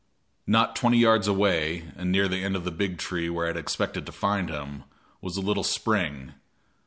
Not 0.47 0.75
twenty 0.75 0.97
yards 0.97 1.27
away, 1.27 1.91
and 1.95 2.11
near 2.11 2.27
the 2.27 2.43
end 2.43 2.55
of 2.55 2.63
the 2.63 2.71
big 2.71 2.97
tree 2.97 3.29
where 3.29 3.45
I 3.45 3.49
had 3.49 3.55
expected 3.57 4.03
to 4.07 4.11
find 4.11 4.49
him, 4.49 4.85
was 5.21 5.37
a 5.37 5.41
little 5.41 5.63
spring. 5.63 6.33